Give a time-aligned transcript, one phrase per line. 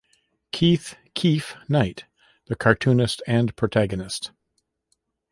[0.51, 2.05] "Keith "Keef" Knight"-
[2.47, 4.31] The cartoonist and protagonist.